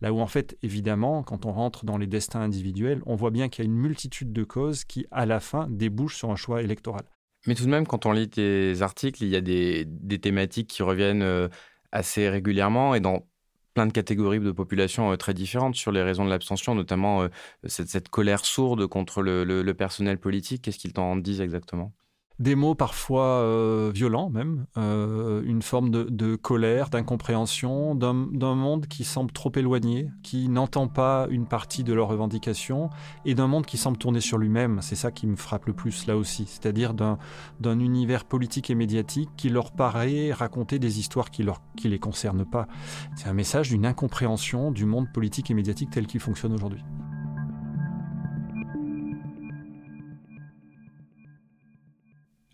Là 0.00 0.12
où 0.14 0.20
en 0.20 0.26
fait, 0.26 0.56
évidemment, 0.62 1.22
quand 1.22 1.44
on 1.44 1.52
rentre 1.52 1.84
dans 1.84 1.98
les 1.98 2.06
destins 2.06 2.40
individuels, 2.40 3.02
on 3.04 3.16
voit 3.16 3.30
bien 3.30 3.50
qu'il 3.50 3.64
y 3.64 3.68
a 3.68 3.70
une 3.70 3.76
multitude 3.76 4.32
de 4.32 4.44
causes 4.44 4.84
qui, 4.84 5.06
à 5.10 5.26
la 5.26 5.40
fin, 5.40 5.68
débouchent 5.68 6.16
sur 6.16 6.30
un 6.30 6.36
choix 6.36 6.62
électoral. 6.62 7.04
Mais 7.46 7.54
tout 7.54 7.64
de 7.64 7.70
même, 7.70 7.86
quand 7.86 8.06
on 8.06 8.12
lit 8.12 8.30
tes 8.30 8.80
articles, 8.80 9.22
il 9.22 9.28
y 9.28 9.36
a 9.36 9.42
des, 9.42 9.86
thématiques 10.22 10.68
qui 10.68 10.82
reviennent 10.82 11.22
euh, 11.22 11.48
assez 11.92 12.30
régulièrement 12.30 12.94
et 12.94 13.00
dans 13.00 13.26
plein 13.74 13.86
de 13.86 13.92
catégories 13.92 14.40
de 14.40 14.52
population 14.52 15.16
très 15.16 15.34
différentes 15.34 15.74
sur 15.74 15.92
les 15.92 16.02
raisons 16.02 16.24
de 16.24 16.30
l'abstention, 16.30 16.74
notamment 16.74 17.28
cette, 17.66 18.08
colère 18.08 18.44
sourde 18.44 18.86
contre 18.86 19.22
le 19.22 19.72
personnel 19.72 20.18
politique. 20.18 20.62
Qu'est-ce 20.62 20.78
qu'ils 20.78 20.92
t'en 20.92 21.16
disent 21.16 21.40
exactement? 21.40 21.92
Des 22.38 22.54
mots 22.54 22.74
parfois 22.74 23.24
euh, 23.24 23.92
violents 23.94 24.28
même, 24.28 24.66
euh, 24.76 25.42
une 25.44 25.62
forme 25.62 25.90
de, 25.90 26.36
colère, 26.36 26.90
d'incompréhension, 26.90 27.94
d'un 27.94 28.14
monde 28.54 28.86
qui 28.86 29.04
semble 29.04 29.30
trop 29.30 29.52
éloigné, 29.54 30.10
qui 30.22 30.48
n'entend 30.48 30.88
pas 30.88 31.26
une 31.30 31.46
partie 31.46 31.84
de 31.84 31.92
leurs 31.92 32.08
revendications, 32.08 32.90
et 33.24 33.34
d'un 33.34 33.46
monde 33.46 33.66
qui 33.66 33.76
semble 33.76 33.98
tourner 33.98 34.20
sur 34.20 34.38
lui-même. 34.38 34.80
C'est 34.82 34.96
ça 34.96 35.10
qui 35.10 35.26
me 35.26 35.36
frappe 35.36 35.66
le 35.66 35.72
plus 35.72 36.06
là 36.06 36.16
aussi, 36.16 36.46
c'est-à-dire 36.46 36.94
d'un 36.94 37.78
univers 37.78 38.24
politique 38.24 38.70
et 38.70 38.74
médiatique 38.74 39.30
qui 39.36 39.48
leur 39.48 39.72
paraît 39.72 40.32
raconter 40.32 40.78
des 40.78 40.98
histoires 40.98 41.30
qui 41.30 41.44
ne 41.44 41.52
qui 41.76 41.88
les 41.88 41.98
concernent 41.98 42.44
pas. 42.44 42.66
C'est 43.16 43.28
un 43.28 43.34
message 43.34 43.68
d'une 43.68 43.86
incompréhension 43.86 44.70
du 44.70 44.86
monde 44.86 45.12
politique 45.12 45.50
et 45.50 45.54
médiatique 45.54 45.90
tel 45.90 46.06
qu'il 46.06 46.20
fonctionne 46.20 46.52
aujourd'hui. 46.52 46.82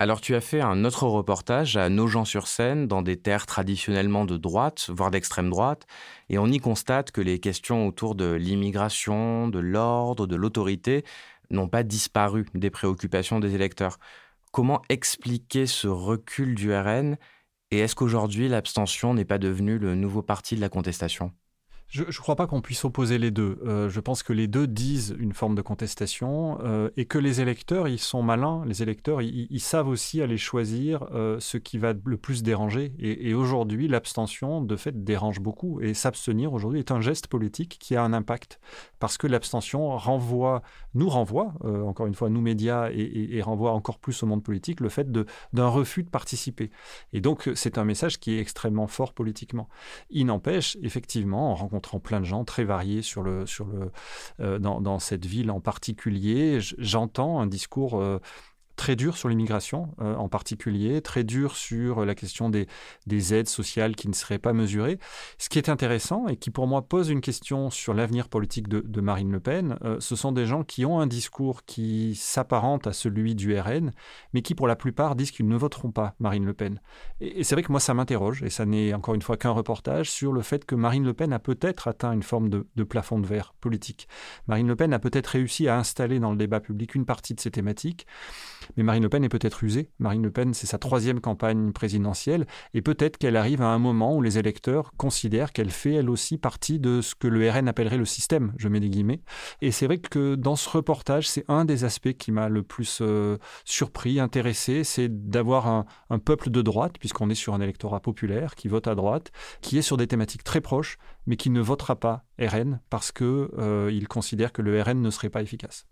Alors 0.01 0.23
tu 0.23 0.35
as 0.35 0.41
fait 0.41 0.63
un 0.63 0.87
autre 0.87 1.03
reportage 1.07 1.77
à 1.77 1.91
Nogent-sur-Seine, 1.91 2.89
dans 2.89 3.03
des 3.03 3.19
terres 3.19 3.45
traditionnellement 3.45 4.25
de 4.25 4.39
droite, 4.39 4.89
voire 4.89 5.11
d'extrême 5.11 5.51
droite, 5.51 5.87
et 6.31 6.39
on 6.39 6.47
y 6.47 6.59
constate 6.59 7.11
que 7.13 7.21
les 7.21 7.39
questions 7.39 7.87
autour 7.87 8.15
de 8.15 8.33
l'immigration, 8.33 9.49
de 9.49 9.59
l'ordre, 9.59 10.27
de 10.27 10.37
l'autorité 10.37 11.05
n'ont 11.51 11.69
pas 11.69 11.83
disparu 11.83 12.47
des 12.55 12.71
préoccupations 12.71 13.41
des 13.41 13.55
électeurs. 13.55 13.99
Comment 14.53 14.81
expliquer 14.89 15.67
ce 15.67 15.87
recul 15.87 16.55
du 16.55 16.75
RN 16.75 17.19
et 17.71 17.81
est-ce 17.81 17.95
qu'aujourd'hui 17.95 18.49
l'abstention 18.49 19.13
n'est 19.13 19.27
pas 19.27 19.39
devenue 19.39 19.79
le 19.79 19.95
nouveau 19.97 20.23
parti 20.23 20.57
de 20.57 20.63
la 20.63 20.71
contestation? 20.71 21.33
Je 21.91 22.05
ne 22.05 22.13
crois 22.13 22.37
pas 22.37 22.47
qu'on 22.47 22.61
puisse 22.61 22.85
opposer 22.85 23.19
les 23.19 23.33
deux. 23.33 23.59
Euh, 23.67 23.89
je 23.89 23.99
pense 23.99 24.23
que 24.23 24.33
les 24.33 24.47
deux 24.47 24.69
disent 24.69 25.17
une 25.19 25.33
forme 25.33 25.57
de 25.57 25.63
contestation 25.63 26.59
euh, 26.63 26.89
et 26.97 27.05
que 27.05 27.19
les 27.19 27.41
électeurs, 27.41 27.89
ils 27.89 27.99
sont 27.99 28.23
malins. 28.23 28.63
Les 28.65 28.81
électeurs, 28.85 29.21
ils, 29.23 29.61
savent 29.61 29.89
aussi 29.89 30.23
aller 30.23 30.39
choisir 30.39 31.09
euh, 31.13 31.39
ce 31.41 31.59
qui 31.59 31.79
va 31.79 31.93
le 32.05 32.17
plus 32.17 32.45
déranger. 32.45 32.93
Et, 33.01 33.35
aujourd'hui, 33.35 33.89
l'abstention, 33.89 34.61
de 34.61 34.77
fait, 34.77 35.03
dérange 35.03 35.41
beaucoup. 35.41 35.81
Et 35.81 35.95
s'abstenir 35.95 36.53
aujourd'hui 36.53 36.79
est 36.79 36.93
un 36.93 37.01
geste 37.01 37.27
politique 37.27 37.77
qui 37.81 37.97
a 37.97 38.05
un 38.05 38.13
impact 38.13 38.61
parce 39.01 39.19
que 39.19 39.27
l'abstention 39.27 39.97
renvoie, 39.97 40.63
nous 40.95 41.09
renvoie, 41.09 41.55
encore 41.63 42.07
une 42.07 42.15
fois, 42.15 42.29
nous 42.29 42.41
médias, 42.41 42.91
et, 42.93 43.37
et, 43.37 43.43
renvoie 43.43 43.73
encore 43.73 43.99
plus 43.99 44.23
au 44.23 44.27
monde 44.27 44.43
politique 44.43 44.81
le 44.81 44.89
fait 44.89 45.11
d'un 45.11 45.69
refus 45.69 46.03
de 46.03 46.11
participer. 46.11 46.71
Et 47.13 47.21
donc, 47.21 47.51
c'est 47.55 47.79
un 47.79 47.85
message 47.85 48.21
qui 48.21 48.35
est 48.35 48.39
extrêmement 48.39 48.87
fort 48.87 49.13
politiquement. 49.13 49.69
Il 50.11 50.27
n'empêche, 50.27 50.77
effectivement, 50.83 51.51
en 51.51 51.55
rencontrant 51.55 51.80
rencontrant 51.81 52.01
plein 52.01 52.21
de 52.21 52.27
gens 52.27 52.45
très 52.45 52.65
variés 52.65 53.03
sur 53.03 53.23
le, 53.23 53.47
sur 53.47 53.67
le, 53.67 53.91
euh, 54.41 54.59
dans, 54.59 54.99
cette 54.99 55.25
ville 55.25 55.51
en 55.51 55.61
particulier. 55.61 56.59
J'entends 56.61 57.41
un 57.41 57.47
discours 57.47 58.01
euh, 58.01 58.21
très 58.81 58.97
dur 58.97 59.19
sur 59.19 59.29
l'immigration 59.29 59.95
euh, 60.01 60.15
en 60.15 60.31
particulier, 60.31 61.03
très 61.03 61.23
dur 61.23 61.55
sur 61.55 62.07
la 62.07 62.15
question 62.15 62.49
des, 62.49 62.67
des, 63.07 63.35
aides 63.35 63.51
sociales 63.51 63.95
qui 63.95 64.09
ne 64.09 64.15
seraient 64.15 64.39
pas 64.39 64.55
mesurées. 64.55 64.99
Ce 65.37 65.51
qui 65.51 65.59
est 65.59 65.69
intéressant 65.69 66.29
et 66.29 66.37
qui 66.37 66.49
pour 66.49 66.67
moi 66.67 66.81
pose 66.81 67.11
une 67.11 67.21
question 67.21 67.69
sur 67.69 67.93
l'avenir 67.93 68.31
politique 68.31 68.69
de, 68.69 69.01
Marine 69.03 69.31
Le 69.33 69.39
Pen, 69.39 69.77
euh, 69.85 69.99
ce 70.01 70.17
sont 70.17 70.33
des 70.33 70.47
gens 70.47 70.65
qui 70.65 70.87
ont 70.87 70.99
un 70.99 71.07
discours 71.07 71.67
qui 71.67 72.15
s'apparente 72.15 72.87
à 72.87 72.95
celui 72.95 73.35
du 73.35 73.55
RN, 73.59 73.93
mais 74.33 74.41
qui 74.41 74.55
pour 74.55 74.67
la 74.67 74.77
plupart 74.77 75.15
disent 75.15 75.31
qu'ils 75.31 75.49
ne 75.49 75.57
voteront 75.57 75.93
pas 75.93 76.15
Marine 76.19 76.47
Le 76.47 76.55
Pen. 76.55 76.81
Et, 77.21 77.45
c'est 77.45 77.55
vrai 77.55 77.63
que 77.63 77.73
moi 77.73 77.81
ça 77.81 77.93
m'interroge, 77.93 78.43
et 78.43 78.49
ça 78.49 78.65
n'est 78.65 78.95
encore 78.95 79.15
une 79.15 79.21
fois 79.21 79.37
qu'un 79.37 79.51
reportage, 79.51 80.11
sur 80.11 80.33
le 80.33 80.41
fait 80.41 80.65
que 80.65 80.75
Marine 80.75 81.05
Le 81.05 81.13
Pen 81.13 81.35
a 81.35 81.39
peut-être 81.39 81.87
atteint 81.87 82.13
une 82.13 82.23
forme 82.23 82.49
de, 82.49 82.67
de 82.77 82.85
plafond 82.85 83.19
de 83.19 83.27
verre 83.27 83.53
politique. 83.61 84.09
Marine 84.47 84.69
Le 84.69 84.77
Pen 84.77 84.95
a 84.95 84.99
peut-être 84.99 85.27
réussi 85.27 85.69
à 85.69 85.77
installer 85.77 86.19
dans 86.19 86.31
le 86.31 86.39
débat 86.39 86.61
public 86.61 86.95
une 86.95 87.05
partie 87.05 87.35
de 87.35 87.41
ces 87.41 87.51
thématiques. 87.51 88.07
Mais 88.77 88.83
Marine 88.83 89.03
Le 89.03 89.09
Pen 89.09 89.25
est 89.25 89.29
peut-être 89.29 89.65
usée. 89.65 89.91
Marine 89.99 90.23
Le 90.23 90.31
Pen, 90.31 90.55
c'est 90.55 90.67
sa 90.67 90.79
troisième 90.79 91.21
campagne 91.21 91.73
présidentielle. 91.73 92.47
Et 92.75 92.83
peut-être 92.83 93.19
qu'elle 93.19 93.37
arrive 93.37 93.63
à 93.63 93.69
un 93.69 93.79
moment 93.79 94.17
où 94.17 94.23
les 94.23 94.39
électeurs 94.39 94.93
considèrent 94.97 95.53
qu'elle 95.53 95.71
fait 95.71 95.95
elle 95.95 96.11
aussi 96.11 96.39
partie 96.39 96.79
de 96.79 97.01
ce 97.01 97.15
que 97.15 97.29
le 97.29 97.49
RN 97.51 97.69
appellerait 97.69 97.97
le 97.97 98.05
système, 98.05 98.53
je 98.57 98.69
mets 98.69 98.81
des 98.81 98.91
guillemets. 98.91 99.21
Et 99.61 99.71
c'est 99.71 99.87
vrai 99.87 99.99
que 99.99 100.35
dans 100.35 100.57
ce 100.57 100.69
reportage, 100.69 101.29
c'est 101.29 101.45
un 101.49 101.65
des 101.65 101.85
aspects 101.85 102.13
qui 102.13 102.33
m'a 102.33 102.49
le 102.49 102.63
plus 102.63 102.99
euh, 103.01 103.39
surpris, 103.65 104.21
intéressé, 104.21 104.85
c'est 104.85 105.09
d'avoir 105.29 105.67
un, 105.67 105.85
peuple 106.19 106.51
de 106.51 106.63
droite, 106.63 106.97
puisqu'on 106.99 107.31
est 107.31 107.35
sur 107.35 107.55
un 107.55 107.61
électorat 107.61 108.01
populaire 108.01 108.55
qui 108.55 108.69
vote 108.69 108.87
à 108.87 108.95
droite, 108.95 109.33
qui 109.63 109.79
est 109.79 109.83
sur 109.83 109.97
des 109.97 110.07
thématiques 110.07 110.45
très 110.45 110.61
proches, 110.61 110.99
mais 111.27 111.37
qui 111.37 111.51
ne 111.51 111.61
votera 111.61 111.97
pas 111.97 112.25
RN 112.39 112.81
parce 112.91 113.13
qu'il 113.13 113.27
euh, 113.27 114.05
considère 114.09 114.53
que 114.53 114.63
le 114.63 114.81
RN 114.81 115.01
ne 115.01 115.11
serait 115.11 115.31
pas 115.31 115.43
efficace 115.43 115.87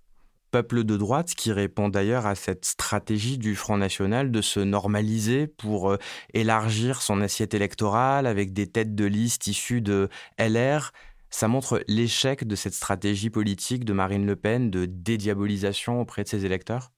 peuple 0.50 0.84
de 0.84 0.96
droite 0.96 1.34
qui 1.34 1.52
répond 1.52 1.88
d'ailleurs 1.88 2.26
à 2.26 2.34
cette 2.34 2.64
stratégie 2.64 3.38
du 3.38 3.54
Front 3.54 3.76
National 3.76 4.30
de 4.30 4.40
se 4.40 4.60
normaliser 4.60 5.46
pour 5.46 5.90
euh, 5.90 5.98
élargir 6.34 7.02
son 7.02 7.20
assiette 7.20 7.54
électorale 7.54 8.26
avec 8.26 8.52
des 8.52 8.66
têtes 8.66 8.94
de 8.94 9.04
liste 9.04 9.46
issues 9.46 9.80
de 9.80 10.08
LR. 10.38 10.92
Ça 11.30 11.48
montre 11.48 11.82
l'échec 11.88 12.46
de 12.46 12.56
cette 12.56 12.74
stratégie 12.74 13.30
politique 13.30 13.84
de 13.84 13.92
Marine 13.92 14.26
Le 14.26 14.36
Pen 14.36 14.70
de 14.70 14.86
dédiabolisation 14.86 16.00
auprès 16.00 16.24
de 16.24 16.28
ses 16.28 16.46
électeurs 16.46 16.90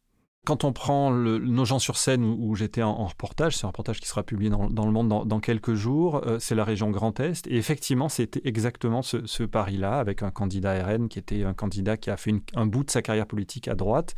quand 0.46 0.64
on 0.64 0.72
prend 0.72 1.10
le, 1.10 1.38
nos 1.38 1.64
gens 1.64 1.78
sur 1.78 1.96
scène 1.96 2.24
où, 2.24 2.54
j'étais 2.54 2.82
en, 2.82 3.04
reportage, 3.04 3.56
c'est 3.56 3.64
un 3.64 3.68
reportage 3.68 4.00
qui 4.00 4.08
sera 4.08 4.22
publié 4.22 4.50
dans, 4.50 4.66
le 4.66 4.92
monde 4.92 5.08
dans, 5.08 5.40
quelques 5.40 5.74
jours, 5.74 6.22
euh, 6.26 6.38
c'est 6.38 6.54
la 6.54 6.64
région 6.64 6.90
Grand 6.90 7.18
Est. 7.20 7.46
Et 7.46 7.56
effectivement, 7.56 8.08
c'était 8.08 8.40
exactement 8.44 9.02
ce, 9.02 9.42
pari-là, 9.44 9.98
avec 9.98 10.22
un 10.22 10.30
candidat 10.30 10.82
RN 10.84 11.08
qui 11.08 11.18
était 11.18 11.44
un 11.44 11.54
candidat 11.54 11.96
qui 11.96 12.10
a 12.10 12.16
fait 12.16 12.34
un 12.54 12.66
bout 12.66 12.84
de 12.84 12.90
sa 12.90 13.02
carrière 13.02 13.26
politique 13.26 13.68
à 13.68 13.74
droite 13.74 14.14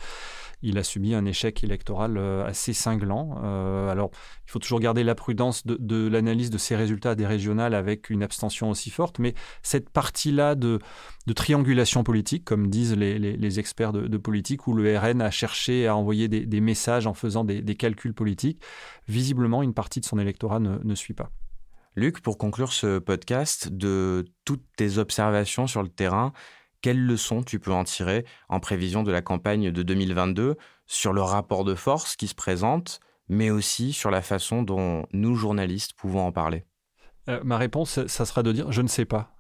il 0.62 0.78
a 0.78 0.84
subi 0.84 1.14
un 1.14 1.24
échec 1.24 1.62
électoral 1.64 2.16
euh, 2.16 2.46
assez 2.46 2.72
cinglant. 2.72 3.40
Euh, 3.42 3.90
alors, 3.90 4.10
il 4.46 4.50
faut 4.50 4.60
toujours 4.60 4.80
garder 4.80 5.02
la 5.02 5.14
prudence 5.14 5.66
de, 5.66 6.08
l'analyse 6.08 6.50
de 6.50 6.58
ces 6.58 6.76
résultats 6.76 7.14
des 7.14 7.26
régionales 7.26 7.74
avec 7.74 8.10
une 8.10 8.22
abstention 8.22 8.70
aussi 8.70 8.90
forte, 8.90 9.18
mais 9.18 9.34
cette 9.62 9.90
partie-là 9.90 10.54
de, 10.54 10.78
triangulation 11.34 12.04
politique, 12.04 12.44
comme 12.44 12.68
disent 12.68 12.94
les, 12.94 13.58
experts 13.58 13.92
de, 13.92 14.16
politique, 14.16 14.66
où 14.66 14.74
le 14.74 14.96
RN 14.96 15.20
a 15.20 15.30
cherché 15.30 15.86
à 15.86 15.96
envoyer 15.96 16.12
des, 16.14 16.61
messages 16.61 17.07
en 17.07 17.14
faisant 17.14 17.45
des, 17.45 17.76
calculs 17.76 18.14
politiques, 18.14 18.62
visiblement, 19.09 19.62
une 19.62 19.75
partie 19.75 20.00
de 20.00 20.07
son 20.07 20.19
électorat 20.19 20.61
ne 20.61 20.95
suit 20.95 21.14
pas. 21.14 21.31
Luc, 21.95 22.21
pour 22.21 22.38
conclure 22.38 22.73
ce 22.73 22.99
podcast, 22.99 23.69
de 23.69 24.25
toutes 24.45 24.64
tes 24.76 24.97
observations 24.97 25.66
sur 25.66 25.83
le 25.83 25.88
terrain, 25.88 26.33
quelles 26.81 27.04
leçons 27.04 27.42
tu 27.42 27.59
peux 27.59 27.73
en 27.73 27.85
tirer 27.85 28.25
en 28.49 28.61
prévision 28.61 29.02
de 29.02 29.12
la 29.12 29.21
campagne 29.21 29.71
de 29.71 29.83
2022 29.83 30.57
sur 30.87 31.12
le 31.12 31.23
rapport 31.23 31.64
de 31.64 31.75
force 31.75 32.16
qui 32.16 32.28
se 32.28 32.35
présente, 32.35 33.00
mais 33.28 33.50
aussi 33.50 33.92
sur 33.92 34.11
la 34.11 34.23
façon 34.23 34.62
dont 34.62 35.07
nous, 35.12 35.35
journalistes, 35.35 35.92
pouvons 35.92 36.26
en 36.26 36.33
parler? 36.33 36.64
Euh, 37.28 37.40
Ma 37.45 37.59
réponse, 37.59 38.04
ça 38.07 38.25
sera 38.25 38.42
de 38.42 38.52
dire 38.52 38.73
je 38.73 38.83
ne 38.83 38.88
sais 38.88 39.04
pas. 39.04 39.37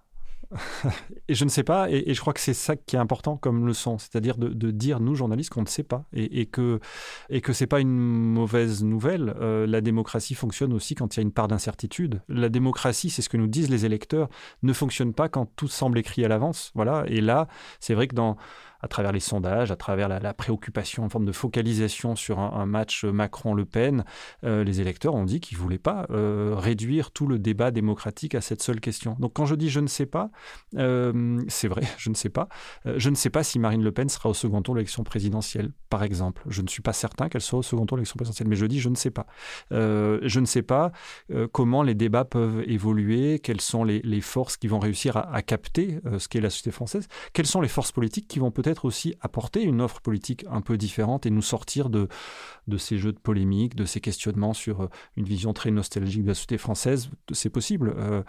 et 1.28 1.34
je 1.34 1.44
ne 1.44 1.50
sais 1.50 1.62
pas, 1.62 1.90
et, 1.90 2.12
je 2.12 2.20
crois 2.20 2.32
que 2.32 2.40
c'est 2.40 2.54
ça 2.54 2.76
qui 2.76 2.96
est 2.96 2.98
important 2.98 3.36
comme 3.36 3.66
leçon, 3.66 3.98
c'est-à-dire 3.98 4.36
de, 4.38 4.70
dire, 4.70 5.00
nous, 5.00 5.14
journalistes, 5.14 5.50
qu'on 5.50 5.62
ne 5.62 5.66
sait 5.66 5.82
pas, 5.82 6.04
et, 6.12 6.46
que, 6.46 6.80
et 7.30 7.40
que 7.40 7.52
ce 7.52 7.64
n'est 7.64 7.68
pas 7.68 7.80
une 7.80 7.90
mauvaise 7.90 8.84
nouvelle. 8.84 9.34
Euh, 9.40 9.66
la 9.66 9.80
démocratie 9.80 10.34
fonctionne 10.34 10.72
aussi 10.72 10.94
quand 10.94 11.16
il 11.16 11.20
y 11.20 11.20
a 11.20 11.22
une 11.22 11.32
part 11.32 11.48
d'incertitude. 11.48 12.22
La 12.28 12.48
démocratie, 12.48 13.10
c'est 13.10 13.22
ce 13.22 13.28
que 13.28 13.36
nous 13.36 13.46
disent 13.46 13.70
les 13.70 13.84
électeurs, 13.84 14.28
ne 14.62 14.72
fonctionne 14.72 15.14
pas 15.14 15.28
quand 15.28 15.46
tout 15.56 15.68
semble 15.68 15.98
écrit 15.98 16.24
à 16.24 16.28
l'avance. 16.28 16.72
Voilà. 16.74 17.04
Et 17.06 17.20
là, 17.20 17.48
c'est 17.80 17.94
vrai 17.94 18.08
que 18.08 18.14
dans 18.14 18.36
à 18.82 18.88
travers 18.88 19.12
les 19.12 19.20
sondages, 19.20 19.70
à 19.70 19.76
travers 19.76 20.08
la, 20.08 20.34
préoccupation 20.34 21.04
en 21.04 21.08
forme 21.08 21.24
de 21.24 21.32
focalisation 21.32 22.16
sur 22.16 22.40
un, 22.40 22.66
match 22.66 23.04
Macron-Le 23.04 23.64
Pen, 23.64 24.04
euh, 24.44 24.64
les 24.64 24.80
électeurs 24.80 25.14
ont 25.14 25.24
dit 25.24 25.40
qu'ils 25.40 25.58
ne 25.58 25.62
voulaient 25.62 25.78
pas 25.78 26.06
euh, 26.10 26.54
réduire 26.56 27.10
tout 27.10 27.26
le 27.26 27.38
débat 27.38 27.70
démocratique 27.70 28.34
à 28.34 28.40
cette 28.40 28.62
seule 28.62 28.80
question. 28.80 29.16
Donc 29.20 29.34
quand 29.34 29.46
je 29.46 29.54
dis 29.54 29.70
je 29.70 29.80
ne 29.80 29.86
sais 29.86 30.06
pas, 30.06 30.30
euh, 30.76 31.40
c'est 31.48 31.68
vrai, 31.68 31.82
je 31.98 32.10
ne 32.10 32.14
sais 32.14 32.28
pas. 32.28 32.48
je 32.84 33.08
ne 33.08 33.14
sais 33.14 33.30
pas 33.30 33.44
si 33.44 33.58
Marine 33.58 33.82
Le 33.82 33.92
Pen 33.92 34.08
sera 34.08 34.28
au 34.28 34.34
second 34.34 34.62
tour 34.62 34.74
de 34.74 34.80
l'élection 34.80 35.04
présidentielle, 35.04 35.72
par 35.88 36.02
exemple. 36.02 36.42
Je 36.48 36.62
ne 36.62 36.68
suis 36.68 36.82
pas 36.82 36.92
certain 36.92 37.28
qu'elle 37.28 37.40
sera 37.40 37.58
au 37.58 37.62
second 37.62 37.86
tour 37.86 37.96
de 37.96 38.00
l'élection 38.00 38.16
présidentielle, 38.16 38.48
mais 38.48 38.56
je 38.56 38.66
dis 38.66 38.80
je 38.80 38.88
ne 38.88 38.96
sais 38.96 39.10
pas. 39.10 39.26
je 39.70 40.40
ne 40.40 40.46
sais 40.46 40.62
pas 40.62 40.92
comment 41.52 41.82
les 41.82 41.94
débats 41.94 42.24
peuvent 42.24 42.62
évoluer, 42.66 43.38
quelles 43.38 43.60
sont 43.60 43.84
les, 43.84 44.20
forces 44.22 44.56
qui 44.56 44.68
vont 44.68 44.78
réussir 44.78 45.16
à 45.16 45.42
capter 45.42 45.98
ce 46.18 46.28
qu'est 46.28 46.40
la 46.40 46.50
société 46.50 46.70
française, 46.70 47.08
quelles 47.32 47.46
sont 47.46 47.60
les 47.60 47.68
forces 47.68 47.92
politiques 47.92 48.28
qui 48.28 48.38
vont 48.38 48.50
peut-être 48.50 48.71
aussi 48.84 49.14
apporter 49.20 49.62
une 49.62 49.80
offre 49.80 50.00
politique 50.00 50.44
un 50.50 50.60
peu 50.60 50.76
différente 50.76 51.26
et 51.26 51.30
nous 51.30 51.42
sortir 51.42 51.90
de, 51.90 52.08
de 52.68 52.76
ces 52.76 52.98
jeux 52.98 53.12
de 53.12 53.18
polémique, 53.18 53.74
de 53.74 53.84
ces 53.84 54.00
questionnements 54.00 54.54
sur 54.54 54.82
euh, 54.82 54.88
une 55.16 55.24
vision 55.24 55.52
très 55.52 55.70
nostalgique 55.70 56.22
de 56.22 56.28
la 56.28 56.34
société 56.34 56.58
française. 56.58 57.10
C'est 57.32 57.50
possible. 57.50 57.94
Euh, 57.96 58.22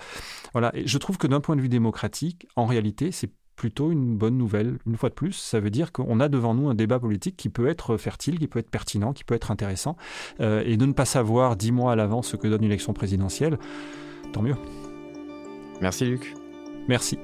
voilà. 0.53 0.75
Et 0.75 0.87
je 0.87 0.97
trouve 0.97 1.17
que 1.17 1.27
d'un 1.27 1.41
point 1.41 1.55
de 1.55 1.61
vue 1.61 1.69
démocratique, 1.69 2.47
en 2.55 2.65
réalité, 2.65 3.11
c'est 3.11 3.31
plutôt 3.55 3.91
une 3.91 4.17
bonne 4.17 4.37
nouvelle. 4.37 4.77
Une 4.85 4.97
fois 4.97 5.09
de 5.09 5.13
plus, 5.13 5.33
ça 5.33 5.59
veut 5.59 5.69
dire 5.69 5.91
qu'on 5.91 6.19
a 6.19 6.29
devant 6.29 6.53
nous 6.53 6.69
un 6.69 6.75
débat 6.75 6.99
politique 6.99 7.37
qui 7.37 7.49
peut 7.49 7.67
être 7.67 7.97
fertile, 7.97 8.39
qui 8.39 8.47
peut 8.47 8.59
être 8.59 8.69
pertinent, 8.69 9.13
qui 9.13 9.23
peut 9.23 9.35
être 9.35 9.51
intéressant. 9.51 9.95
Euh, 10.39 10.63
et 10.65 10.77
de 10.77 10.85
ne 10.85 10.93
pas 10.93 11.05
savoir 11.05 11.55
dix 11.55 11.71
mois 11.71 11.93
à 11.93 11.95
l'avance 11.95 12.29
ce 12.29 12.35
que 12.35 12.47
donne 12.47 12.63
une 12.63 12.71
élection 12.71 12.93
présidentielle, 12.93 13.57
tant 14.31 14.41
mieux. 14.41 14.55
Merci 15.81 16.05
Luc. 16.05 16.33
Merci. 16.87 17.17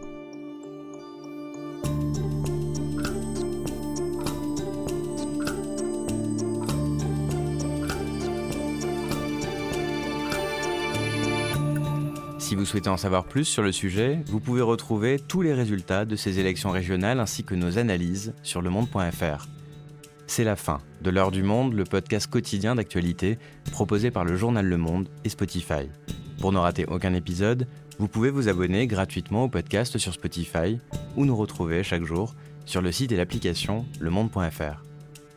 Souhaitez 12.69 12.89
en 12.89 12.97
savoir 12.97 13.25
plus 13.25 13.45
sur 13.45 13.63
le 13.63 13.71
sujet, 13.71 14.19
vous 14.27 14.39
pouvez 14.39 14.61
retrouver 14.61 15.17
tous 15.17 15.41
les 15.41 15.55
résultats 15.55 16.05
de 16.05 16.15
ces 16.15 16.37
élections 16.37 16.69
régionales 16.69 17.19
ainsi 17.19 17.43
que 17.43 17.55
nos 17.55 17.79
analyses 17.79 18.35
sur 18.43 18.61
lemonde.fr. 18.61 19.47
C'est 20.27 20.43
la 20.43 20.55
fin 20.55 20.77
de 21.01 21.09
L'heure 21.09 21.31
du 21.31 21.41
monde, 21.41 21.73
le 21.73 21.83
podcast 21.83 22.27
quotidien 22.29 22.75
d'actualité 22.75 23.39
proposé 23.71 24.11
par 24.11 24.23
le 24.23 24.37
journal 24.37 24.67
Le 24.67 24.77
Monde 24.77 25.09
et 25.23 25.29
Spotify. 25.29 25.89
Pour 26.39 26.51
ne 26.51 26.59
rater 26.59 26.85
aucun 26.85 27.15
épisode, 27.15 27.65
vous 27.97 28.07
pouvez 28.07 28.29
vous 28.29 28.49
abonner 28.49 28.85
gratuitement 28.85 29.45
au 29.45 29.49
podcast 29.49 29.97
sur 29.97 30.13
Spotify 30.13 30.79
ou 31.17 31.25
nous 31.25 31.35
retrouver 31.35 31.81
chaque 31.81 32.03
jour 32.03 32.35
sur 32.65 32.83
le 32.83 32.91
site 32.91 33.11
et 33.11 33.17
l'application 33.17 33.87
lemonde.fr. 33.99 34.83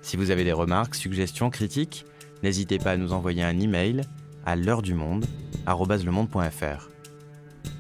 Si 0.03 0.19
vous 0.19 0.31
avez 0.31 0.45
des 0.45 0.53
remarques, 0.53 0.97
suggestions, 0.97 1.49
critiques, 1.49 2.05
n'hésitez 2.43 2.77
pas 2.77 2.91
à 2.91 2.97
nous 2.99 3.15
envoyer 3.15 3.43
un 3.43 3.59
email 3.59 4.03
à 4.45 4.55
l'heure 4.55 4.83
du 4.83 4.93
monde 4.93 5.25